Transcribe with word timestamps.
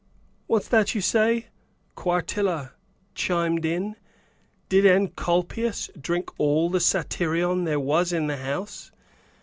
"What's 0.47 0.67
that 0.69 0.95
you 0.95 1.01
say?", 1.01 1.45
Quartilla 1.95 2.71
chimed 3.13 3.65
in. 3.65 3.95
"Did 4.67 4.83
Encolpius 4.83 5.91
drink 5.95 6.31
all 6.39 6.71
the 6.71 6.79
satyrion 6.79 7.65
there 7.65 7.79
was 7.79 8.11
in 8.11 8.25
the 8.25 8.37
house?" 8.37 8.91